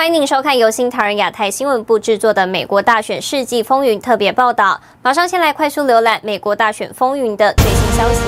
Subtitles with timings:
[0.00, 4.80] 欢迎您收看由新唐人亚太新闻部制作的《美国大选世纪风云》特别报道。
[5.02, 8.22] 马上先来快速浏览美国大选风云的最新消息。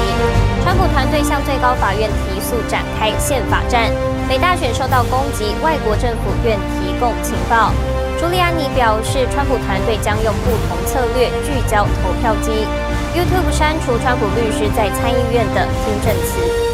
[0.63, 3.91] 川普团队向最高法院提诉展开宪法战。
[4.29, 7.73] 美大选受到攻击，外国政府愿提供情报。
[8.21, 12.69] 朱利安尼表示，川普团队将用不同策略聚焦投票机。
[13.17, 16.72] YouTube 删除川普律师在参议院的听证词。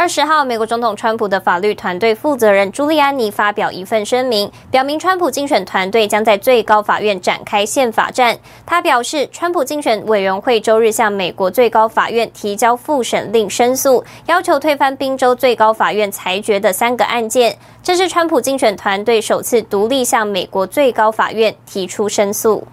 [0.00, 8.34] 二十号，美国总统川普的法律团队负责人朱利安尼发表一份声明，表明川普竞选团队将在最高法院展开宪法战。
[8.64, 17.54] 他表示，川普竞选委员会周日向美国最高法院提交复审令申诉，要求推翻宾州最高法院裁决的三个案件。
[17.82, 22.66] 这是川普竞选团队首次独立向美国最高法院提出申诉。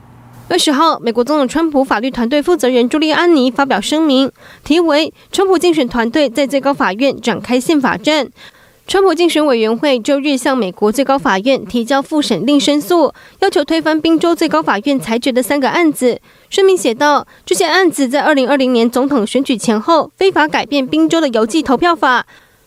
[0.50, 4.32] 二十号，美国总统川普法律团队负责人朱利安尼发表声明，
[4.64, 8.30] 题为“川普竞选团队在最高法院展开宪法战”。
[8.88, 16.22] 川普竞选委员会周日向美国最高法院提交复审令申诉，要求推翻宾州最高法院裁决的三个案子。
[16.50, 22.26] 声明写道：“这些案子在二零二零年总统选举前后非法改变宾州的邮寄投票法，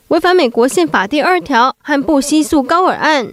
[0.09, 3.33] 违反美国宪法第二条和布希诉高尔案。”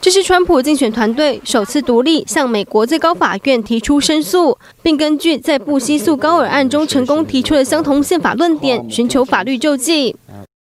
[0.00, 10.14] 这是川普竞选团队首次独立向美国最高法院提出申诉，并根据在布希诉高尔案中成功提出的相同宪法论点，寻求法律救济。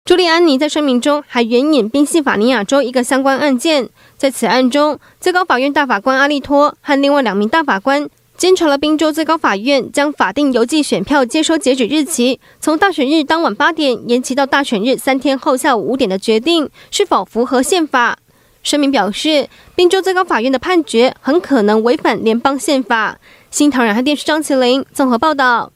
[0.06, 18.18] 朱利安尼在声明中还援引宾夕法尼亚州一个相关案件，在此案中，最高法院大法官阿利托和另外两名大法官监察了宾州最高法院将法定邮寄选票接收截止日期从大选日当晚八点延期到大选日三天后下午五点的决定是否符合宪法。
[18.68, 23.18] 声明表示，宾州最高法院的判决很可能违反联邦宪法。
[23.50, 25.72] 新唐人和电视张麒麟综合报道。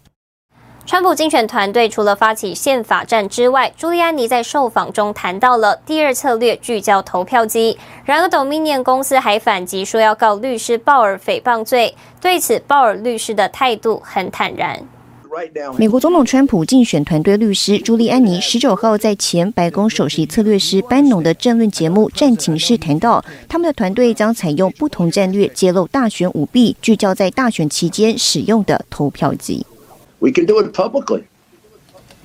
[0.86, 7.80] 川普竞选团队除了发起宪法战之外，朱利安尼在受访中谈到了第二策略，聚焦投票机。
[8.04, 11.95] 然而，Dominion 公司还反击说要告律师鲍尔诽谤罪。
[12.20, 14.86] 对此，鲍尔律师的态度很坦然。
[15.77, 29.65] 美国总统川普竞选团队律师朱利安尼十九号在前白宫首席策略师班农的政论节目《战情室》谈到，他们的团队将采用不同战略，揭露大选舞弊，聚焦在大选期间使用的投票机。
[30.20, 31.23] We can do it publicly.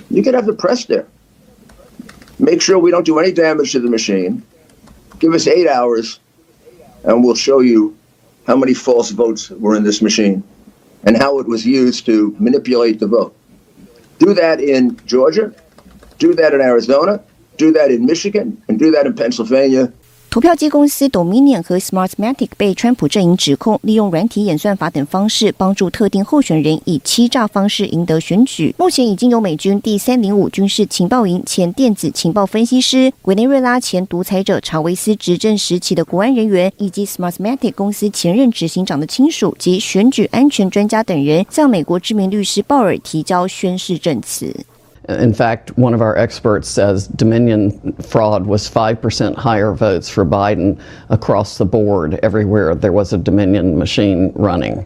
[0.09, 1.05] You can have the press there.
[2.39, 4.41] Make sure we don't do any damage to the machine.
[5.21, 6.17] Give us eight hours,
[7.05, 7.95] and we'll show you
[8.47, 10.43] how many false votes were in this machine.
[11.07, 13.35] And how it was used to manipulate the vote.
[14.19, 15.55] Do that in Georgia,
[16.19, 17.23] do that in Arizona,
[17.57, 19.93] do that in Michigan, and do that in Pennsylvania.
[20.37, 28.75] 投票机公司 Dominion 和 Smartmatic 被川普阵营指控利用软体演算法等方式帮助特定候选人以欺诈方式赢得选举。
[28.77, 44.55] 目前已经有美军第三零五军事情报营前电子情报分析师、委内瑞拉前独裁者查韦斯执政时期的国安人员，以及 Smartmatic 公司前任执行长的亲属及选举安全专家等人，向美国知名律师鲍尔提交宣誓证词。
[45.10, 47.72] In fact, one of our experts says Dominion
[48.02, 50.78] fraud was 5% higher votes for Biden
[51.10, 54.86] across the board everywhere there was a Dominion machine running.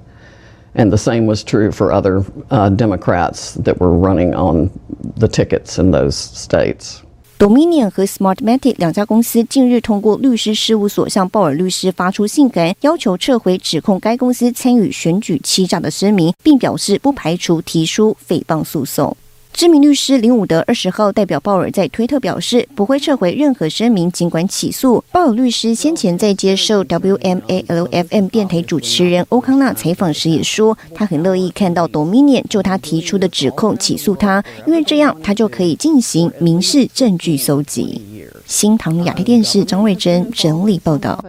[0.73, 4.71] And the same was true for other uh, Democrats that were running on
[5.17, 7.01] the tickets in those states.
[7.37, 19.15] Dominion 和 Smartmatic 两家公司近日通过律师事务所向鲍尔律师发出信函，要求撤回指控该公司参与选举欺诈的声明，并表示不排除提出诽谤诉讼。
[19.60, 25.04] 知名律师林伍德二十号代表鲍尔在推特表示，不会撤回任何声明，尽管起诉。
[25.12, 38.00] 鲍尔律师先前在接受 WMAL-FM 电台主持人欧康纳采访时也说，他很乐意看到 Dominion 就他提出的指控起诉他，因为这样他就可以进行民事证据搜集。
[38.46, 41.22] 新唐亚太电视张瑞珍整理报道。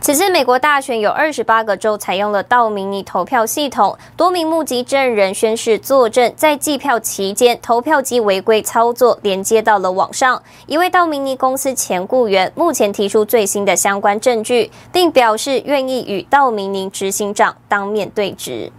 [0.00, 10.42] 此次美国大选有二十八个州采用了道明尼投票系统，多名目击证人宣誓作证，在计票期间投票机违规操作连接到了网上。
[10.66, 18.72] 一位道明尼公司前雇员目前提出最新的相关证据，并表示愿意与道明尼执行长当面对质。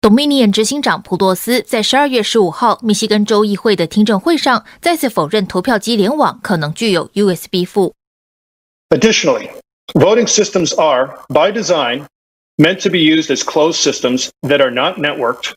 [0.00, 7.92] Dominion 执行长普洛斯在十二月十五号密西根州议会的听证会上再次否认投票机联网可能具有 USB 副。
[8.90, 9.48] Additionally.
[9.95, 12.05] Voting systems are, by design,
[12.57, 15.53] meant to be used as closed systems that are not networked,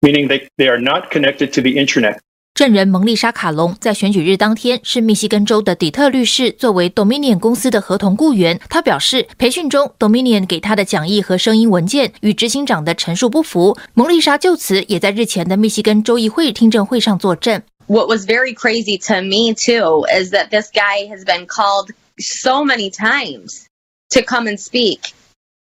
[0.00, 2.18] meaning they, they are not connected to the internet.
[2.54, 8.60] 证人蒙丽莎·卡隆在选举日当天是密西根州的底特律市作为 Dominion 公司的合同雇员。
[8.68, 13.78] 他表示，培训中 Dominion 给他的讲义和声音文件与执行长的陈述不符。
[13.94, 17.62] 蒙丽莎就此也在日前的密西根州议会听证会上作证。
[17.86, 22.63] what was very crazy to me too is that this guy has been called so
[22.63, 23.67] many times
[24.11, 25.13] to come and speak,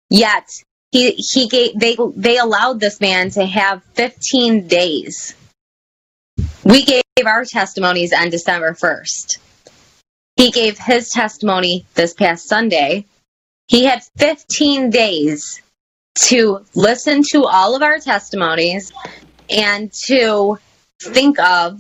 [0.10, 0.50] yet
[0.92, 5.36] he he gave they they allowed this man to have 15 days.
[6.64, 9.40] We gave our testimonies on December 1st.
[10.36, 13.06] He gave his testimony this past Sunday.
[13.68, 15.62] He had 15 days
[16.24, 18.92] to listen to all of our testimonies
[19.50, 20.58] and to
[21.02, 21.80] think of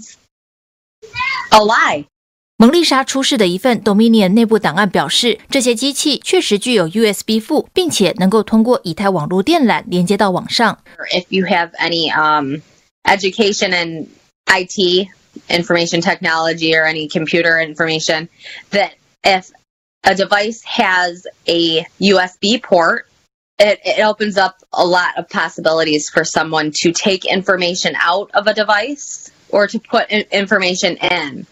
[1.51, 2.05] a lie.
[2.56, 10.78] 蒙丽莎出示的一份 Dominion 内部档案表示，这些机器确实具有 USB 副，并且能够通过以太网络电缆连接到网上。
[11.12, 12.62] If you have any um,
[13.04, 14.06] education in
[14.46, 15.08] IT,
[15.48, 18.28] information technology, or any computer information,
[18.70, 18.92] that
[19.24, 19.46] if
[20.04, 23.06] a device has a USB port,
[23.58, 28.46] it, it opens up a lot of possibilities for someone to take information out of
[28.46, 31.46] a device or to put information in.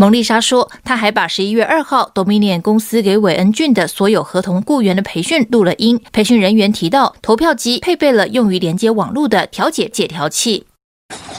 [0.00, 6.00] 蒙丽莎说，她还把十一月二号 Dominion 公司给韦恩俊的所有合同雇员的培训录了音。
[6.12, 10.64] 培训人员提到，投票机配备了用于连接网络的调解解调器。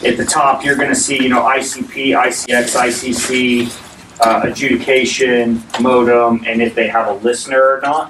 [0.03, 3.69] At the top, you're going to see, you know, ICP, ICX, ICC,
[4.19, 8.09] uh, adjudication, modem, and if they have a listener or not.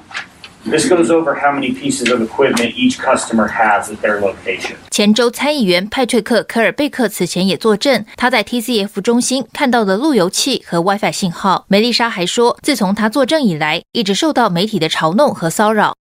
[0.65, 4.77] This goes over how many pieces of equipment each customer has at their location.
[4.91, 11.67] 前州参议员派翠克·科尔贝克此前也作证，他在 TCF 中心看到了路由器和 WiFi 信号。
[11.69, 15.95] 梅丽莎还说，自从他作证以来，一直受到媒体的嘲弄和骚扰。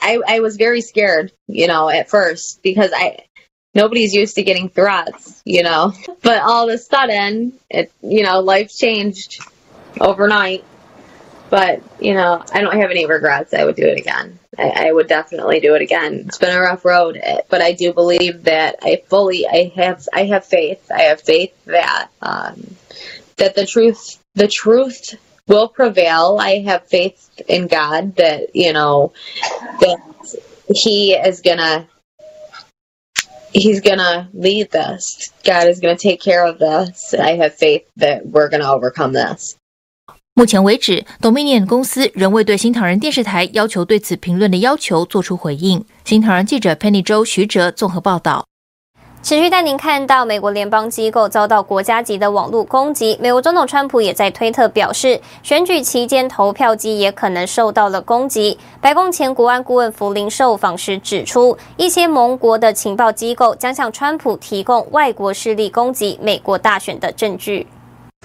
[0.00, 3.24] I I was very scared, you know, at first because I
[3.74, 5.92] nobody's used to getting threats, you know.
[6.22, 9.42] But all of a sudden, it you know, life changed
[9.98, 10.62] overnight.
[11.53, 13.53] But, you know, I don't have any regrets.
[13.53, 14.39] I would do it again.
[14.57, 16.23] I, I, would definitely do it again.
[16.25, 20.25] It's been a rough road, but I do believe that I fully, I have, I
[20.25, 20.89] have faith.
[20.91, 22.75] I have faith that, um,
[23.37, 25.13] that the truth, the truth
[25.47, 26.39] will prevail.
[26.41, 29.13] I have faith in God that, you know,
[29.79, 29.99] that
[30.73, 31.87] He is gonna,
[33.51, 35.31] He's gonna lead this.
[35.43, 37.13] God is gonna take care of this.
[37.13, 39.55] I have faith that we're gonna overcome this.
[40.35, 45.85] 目前为止，Dominion 公司仍未对新唐人电视台要求对此评论的要求做出回应。
[46.05, 48.43] 新唐人记者 Penny 周徐哲综合报道。
[49.21, 53.15] 持续带您看到美国联邦机构遭到国家级的网络攻击。
[53.21, 58.57] 美国总统川普也在推特表示，选举期间投票机也可能受到了攻击。
[58.81, 67.67] 白宫前国安顾问弗林受访时指出，一些盟国的情报机构将向川普提供外国势力攻击美国大选的证据。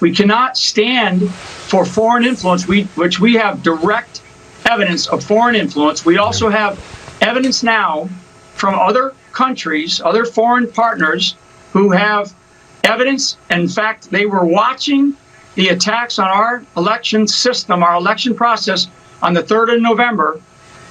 [0.01, 1.29] We cannot stand
[1.69, 4.23] for foreign influence, we, which we have direct
[4.65, 6.05] evidence of foreign influence.
[6.05, 6.83] We also have
[7.21, 8.09] evidence now
[8.55, 11.37] from other countries, other foreign partners
[11.73, 12.35] who have
[12.85, 13.37] evidence.
[13.51, 15.15] In fact, they were watching
[15.57, 18.87] the attacks on our election system, our election process
[19.23, 20.41] on the 3rd of November,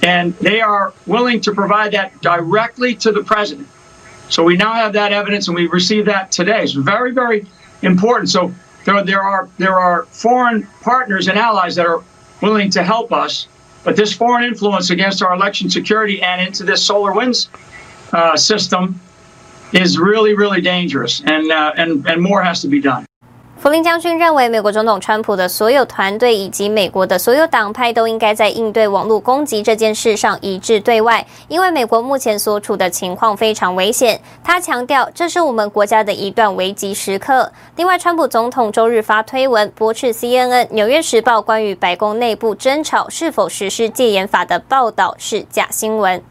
[0.04, 3.66] and they are willing to provide that directly to the president.
[4.28, 6.62] So we now have that evidence, and we received that today.
[6.62, 7.46] It's very, very
[7.82, 8.30] important.
[8.30, 8.54] So
[8.88, 12.02] there, there are there are foreign partners and allies that are
[12.40, 13.46] willing to help us,
[13.84, 17.50] but this foreign influence against our election security and into this solar winds
[18.12, 18.98] uh, system
[19.72, 23.07] is really really dangerous, and uh, and and more has to be done.
[23.60, 34.20] 弗林将军认为，美国总统川普的所有团队以及美国的所有党派都应该在应对网络攻击这件事上一致对外，因为美国目前所处的情况非常危险。
[34.44, 37.50] 他强调，这是我们国家的一段危急时刻。
[37.74, 46.22] 另外，川普总统周日发推文驳斥 CNN、纽约时报关于白宫内部争吵是否实施戒严法的报道是假新闻。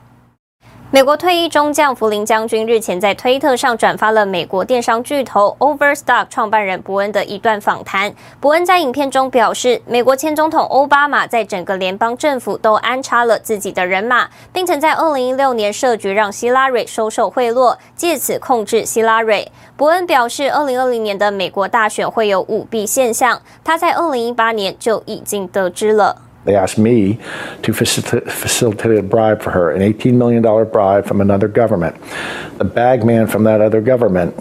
[0.98, 8.12] 美国退役中将弗林将军日前在推特上转发了美国电商巨头 Overstock 创办人伯恩的一段访谈。
[8.39, 19.51] 伯恩在影片中表示，美国前总统奥巴马在整个联邦政府都安插了自己的人马，并曾在2016年设局让希拉蕊收受贿赂，借此控制希拉蕊。
[19.75, 26.24] 伯恩表示，2020年的美国大选会有舞弊现象，他在2018年就已经得知了。
[26.48, 27.20] They asked me
[27.63, 32.01] to facilitate a bribe for her, an $18 million bribe from another government.
[32.58, 34.34] The bag man from that other government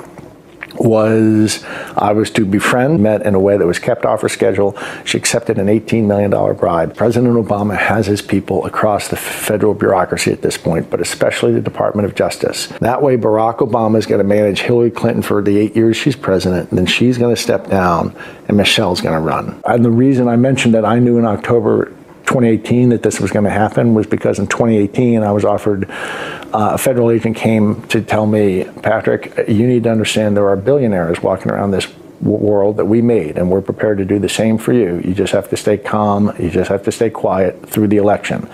[0.78, 1.64] was
[1.96, 4.78] I was to befriend, met in a way that was kept off her schedule.
[5.04, 6.94] She accepted an $18 million bribe.
[6.94, 11.60] President Obama has his people across the federal bureaucracy at this point, but especially the
[11.60, 12.68] Department of Justice.
[12.80, 16.16] That way, Barack Obama is going to manage Hillary Clinton for the eight years she's
[16.16, 18.14] president, and then she's going to step down,
[18.48, 19.60] and Michelle's going to run.
[19.64, 21.92] And the reason I mentioned that I knew in October
[22.26, 26.72] 2018 that this was going to happen was because in 2018 I was offered uh,
[26.74, 31.22] a federal agent came to tell me, Patrick, you need to understand there are billionaires
[31.22, 31.86] walking around this
[32.20, 35.00] world that we made, and we're prepared to do the same for you.
[35.04, 36.32] You just have to stay calm.
[36.38, 38.48] You just have to stay quiet through the election.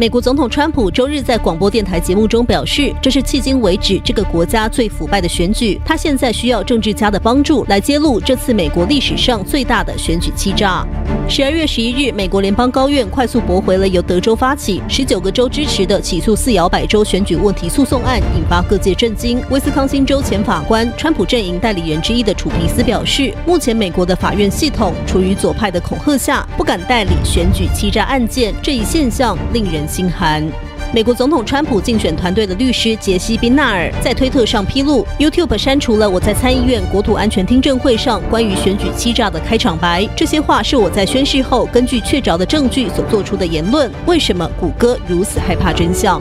[0.00, 5.78] 美国总统川普周日在广播电台节目中表示，这是迄今为止这个国家最腐败的选举。
[5.84, 10.86] 他现在需要政治家的帮助来揭露这次美国历史上最大的选举欺诈。
[11.30, 19.40] 十二月十一日，美国联邦高院快速驳回了由德州发起、十九个州支持的起诉四摇摆州选举问题诉讼案，引发各界震惊。
[19.48, 28.52] 威斯康星州前法官、川普阵营代理人之一的楚皮斯表示，目前美国的法院系统处于左派的恐吓下，不敢代理选举欺诈案件。
[28.60, 30.44] 这一现象令人心寒。
[30.92, 40.04] 美国总统川普竞选团队的律师杰西·宾纳尔在推特上披露，YouTube 删除了我在参议院国土安全听证会上关于选举欺诈的开场白。
[40.16, 43.88] 这些话是我在宣誓后根据确凿的证据所做出的言论。
[44.04, 46.20] 为什么谷歌如此害怕真相？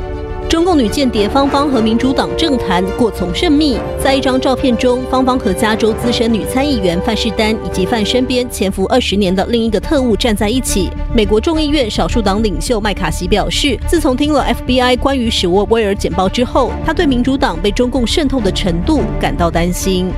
[0.59, 3.77] 中共女间谍芳芳和民主党政坛过从甚密。
[3.97, 10.89] 在一张照片中，芳芳和加州资深女参议员范士丹以及范身边潜伏二十年的另一个特务站在一起。
[11.15, 20.11] 美国众议院少数党领袖麦卡锡表示，自从听了 FBI 关于史沃威尔简报之后，他对民主党被中共渗透的程度感到担心。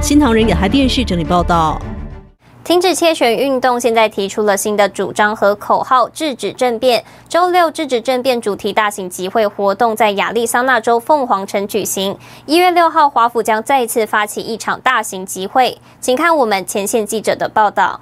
[0.00, 1.82] 新唐人亚太电视整理报道。
[2.69, 7.03] 停止窃选运动现在提出了新的主张和口号，制止政变。
[7.27, 12.15] 周六，制止政变主题大型集会活动在亚利桑那州凤凰城举行。
[12.45, 17.99] 一月六号，华府将再次发起一场大型集会，请看我们前线记者的报道。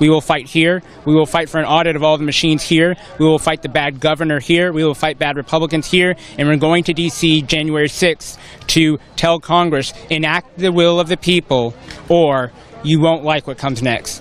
[0.00, 0.80] We will fight here.
[1.04, 2.96] We will fight for an audit of all the machines here.
[3.18, 4.72] We will fight the bad governor here.
[4.72, 6.16] We will fight bad Republicans here.
[6.36, 7.42] And we're going to D.C.
[7.42, 8.36] January 6th
[8.74, 11.72] to tell Congress enact the will of the people
[12.08, 12.50] or
[12.83, 14.17] You won't like what comes next.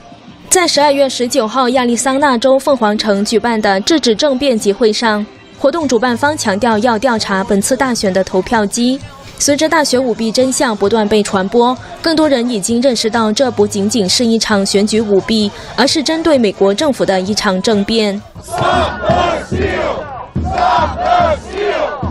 [0.49, 5.25] 在十二月十九号亚利桑那州凤凰城举办的制止政变集会上，
[5.59, 9.00] 活动主办方强调要调查本次大选的投票机。
[9.38, 18.23] 随着大选舞弊真相不断被传播，更多人已经认识到这不仅仅是一场选举舞弊，而是针对美国政府的一场政变。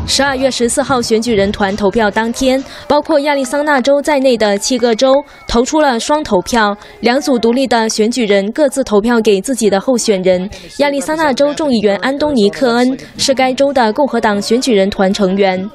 [0.06, 5.12] 十二月十四号选举人团投票当天，包括亚利桑那州在内的七个州
[5.48, 10.48] 投出了双投票，两组独立的选举人各自投票给自己的候选人。
[10.78, 15.68] 亚利桑那州众议员安东尼·克恩是该州的共和党选举人团成员。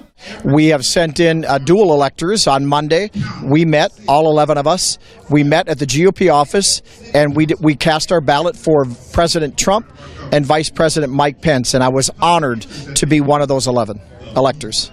[0.43, 3.09] We have sent in uh, dual electors on Monday.
[3.43, 4.99] We met, all 11 of us.
[5.29, 6.81] We met at the GOP office
[7.13, 9.87] and we, we cast our ballot for President Trump
[10.31, 11.73] and Vice President Mike Pence.
[11.73, 12.61] And I was honored
[12.95, 13.99] to be one of those 11
[14.35, 14.91] electors.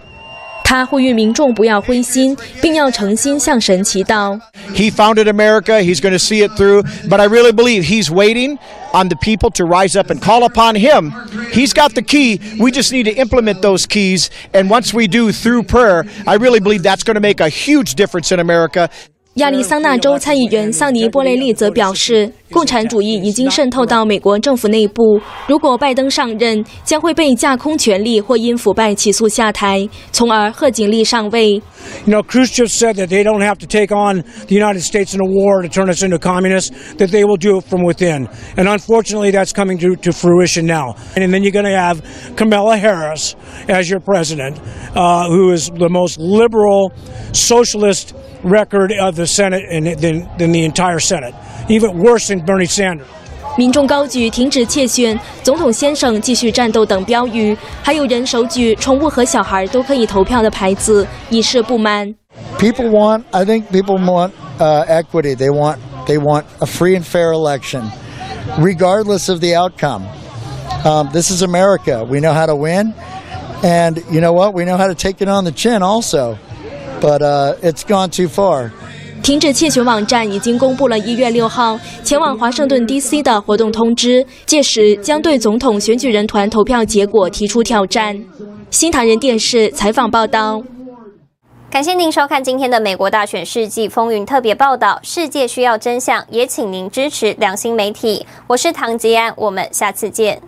[0.65, 4.39] 他呼吁民众不要灰心，并要诚心向神祈祷。
[4.75, 5.81] He founded America.
[5.81, 6.83] He's going to see it through.
[7.09, 8.59] But I really believe he's waiting
[8.93, 11.15] on the people to rise up and call upon him.
[11.53, 12.39] He's got the key.
[12.61, 14.29] We just need to implement those keys.
[14.53, 17.95] And once we do through prayer, I really believe that's going to make a huge
[17.95, 18.91] difference in America.
[19.35, 25.21] 亚利桑那州参议员桑尼·波雷利则表示，共产主义已经渗透到美国政府内部。
[25.47, 31.63] 如果拜登上任，将会被架空权力或因腐败起诉下台，从而贺锦丽上位。
[32.05, 35.25] You know, Khrushchev said that they don't have to take on the United States in a
[35.25, 38.27] war to turn us into communists, that they will do it from within.
[38.57, 40.97] And unfortunately, that's coming to, to fruition now.
[41.15, 42.03] And then you're going to have
[42.35, 43.37] Kamala Harris
[43.69, 44.59] as your president,
[44.97, 46.91] uh, who is the most liberal
[47.31, 51.35] socialist record of the Senate and than, than the entire Senate,
[51.69, 53.07] even worse than Bernie Sanders.
[53.57, 62.15] 民众高举“停止窃选”、“总统先生继续战斗”等标语，还有人手举“宠物和小孩都可以投票”的牌子，以示不满。
[62.59, 65.35] People want, I think people want uh, equity.
[65.35, 67.83] They want, they want a free and fair election,
[68.61, 70.05] regardless of the outcome.
[70.85, 72.05] Um, this is America.
[72.05, 72.95] We know how to win,
[73.65, 74.55] and you know what?
[74.55, 76.39] We know how to take it on the chin also.
[77.04, 78.70] But uh, it's gone too far.
[79.22, 88.18] 停止窃取网站已经公布了一月六号前往华盛顿 DC 的活动通知，届时将对总统选举人团投票结果提出挑战。
[88.72, 90.64] 新唐人电视采访报道。
[91.70, 94.98] 感谢您收看今天的美国大选世纪风云特别报道。
[95.04, 98.26] 世界需要真相，也请您支持良心媒体。
[98.48, 100.42] 我是唐吉安，我们下次见。